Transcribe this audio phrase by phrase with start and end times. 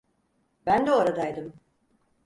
[0.65, 1.53] Ben de oradaydım.